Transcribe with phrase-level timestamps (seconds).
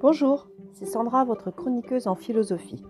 [0.00, 2.82] Bonjour, c'est Sandra, votre chroniqueuse en philosophie.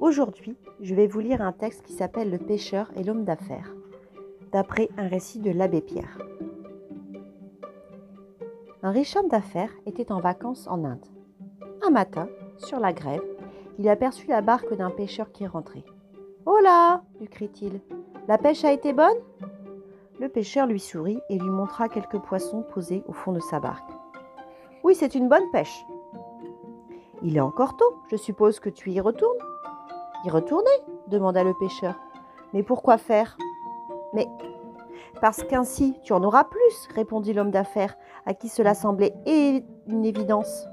[0.00, 3.74] Aujourd'hui, je vais vous lire un texte qui s'appelle Le pêcheur et l'homme d'affaires,
[4.50, 6.16] d'après un récit de l'abbé Pierre.
[8.82, 11.04] Un riche homme d'affaires était en vacances en Inde.
[11.86, 13.20] Un matin, sur la grève,
[13.78, 15.84] il aperçut la barque d'un pêcheur qui rentrait.
[16.46, 17.82] Oh là lui crie-t-il.
[18.26, 19.18] La pêche a été bonne?
[20.18, 23.92] Le pêcheur lui sourit et lui montra quelques poissons posés au fond de sa barque.
[24.82, 25.84] Oui, c'est une bonne pêche,
[27.22, 29.38] il est encore tôt, je suppose que tu y retournes.
[30.24, 30.70] Y retourner?
[31.06, 31.94] demanda le pêcheur.
[32.52, 33.36] Mais pourquoi faire?
[34.12, 34.26] Mais
[35.20, 40.66] parce qu'ainsi tu en auras plus, répondit l'homme d'affaires, à qui cela semblait une évidence.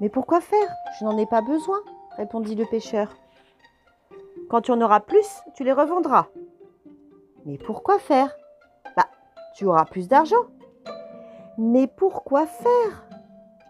[0.00, 0.68] Mais pourquoi faire?
[0.98, 1.78] Je n'en ai pas besoin,
[2.16, 3.16] répondit le pêcheur.
[4.50, 6.26] Quand tu en auras plus, tu les revendras.
[7.44, 8.36] Mais pourquoi faire?
[8.96, 9.08] Bah,
[9.54, 10.46] tu auras plus d'argent.
[11.56, 13.07] Mais pourquoi faire?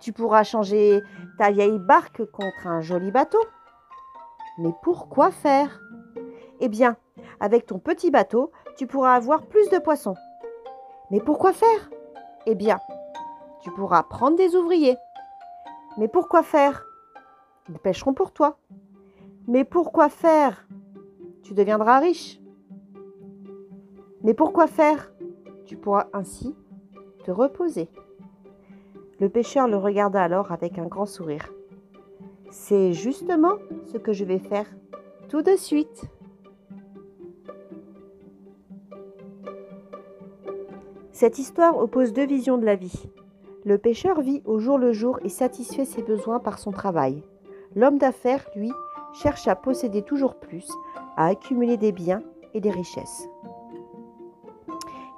[0.01, 1.03] Tu pourras changer
[1.39, 3.43] ta vieille barque contre un joli bateau.
[4.59, 5.81] Mais pourquoi faire?
[6.61, 6.97] Eh bien,
[7.41, 10.17] avec ton petit bateau, tu pourras avoir plus de poissons.
[11.11, 11.91] Mais pourquoi faire?
[12.47, 12.79] Eh bien,
[13.63, 14.97] tu pourras prendre des ouvriers.
[15.97, 16.85] Mais pourquoi faire?
[17.69, 18.59] Ils pêcheront pour toi.
[19.47, 20.67] Mais pourquoi faire?
[21.43, 22.41] Tu deviendras riche.
[24.23, 25.13] Mais pourquoi faire?
[25.65, 26.57] Tu pourras ainsi
[27.25, 27.89] te reposer.
[29.20, 31.52] Le pêcheur le regarda alors avec un grand sourire.
[32.50, 33.55] C'est justement
[33.92, 34.66] ce que je vais faire
[35.28, 36.05] tout de suite.
[41.11, 43.08] Cette histoire oppose deux visions de la vie.
[43.64, 47.24] Le pêcheur vit au jour le jour et satisfait ses besoins par son travail.
[47.74, 48.70] L'homme d'affaires, lui,
[49.12, 50.70] cherche à posséder toujours plus,
[51.16, 52.22] à accumuler des biens
[52.55, 53.28] et des richesses.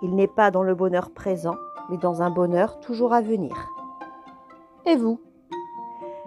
[0.00, 1.56] Il n'est pas dans le bonheur présent,
[1.90, 3.54] mais dans un bonheur toujours à venir.
[4.86, 5.20] Et vous?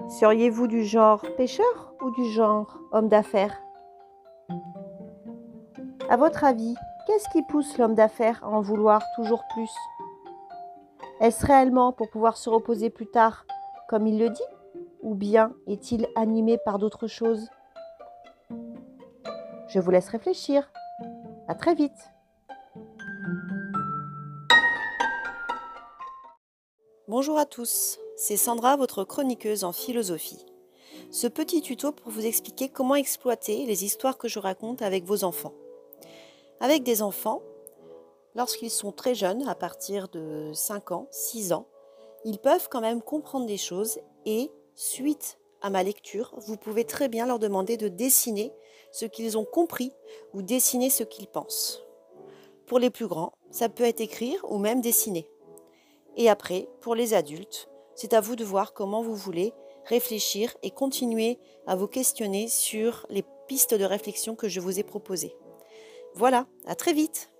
[0.07, 3.57] Seriez-vous du genre pêcheur ou du genre homme d'affaires?
[6.09, 6.75] À votre avis,
[7.07, 9.71] qu'est-ce qui pousse l'homme d'affaires à en vouloir toujours plus?
[11.19, 13.45] Est-ce réellement pour pouvoir se reposer plus tard,
[13.87, 14.41] comme il le dit
[15.01, 17.49] Ou bien est-il animé par d'autres choses?
[19.67, 20.71] Je vous laisse réfléchir.
[21.47, 22.11] À très vite.
[27.07, 30.45] Bonjour à tous c'est Sandra, votre chroniqueuse en philosophie.
[31.11, 35.23] Ce petit tuto pour vous expliquer comment exploiter les histoires que je raconte avec vos
[35.23, 35.53] enfants.
[36.59, 37.41] Avec des enfants,
[38.35, 41.67] lorsqu'ils sont très jeunes, à partir de 5 ans, 6 ans,
[42.23, 47.09] ils peuvent quand même comprendre des choses et, suite à ma lecture, vous pouvez très
[47.09, 48.53] bien leur demander de dessiner
[48.91, 49.91] ce qu'ils ont compris
[50.33, 51.83] ou dessiner ce qu'ils pensent.
[52.67, 55.29] Pour les plus grands, ça peut être écrire ou même dessiner.
[56.15, 59.53] Et après, pour les adultes, c'est à vous de voir comment vous voulez
[59.85, 64.83] réfléchir et continuer à vous questionner sur les pistes de réflexion que je vous ai
[64.83, 65.35] proposées.
[66.15, 67.32] Voilà, à très vite